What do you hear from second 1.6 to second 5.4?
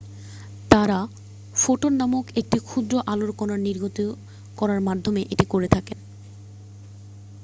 "photon" নামক একটি ক্ষুদ্র আলোর কণা নির্গত করার মাধ্যমে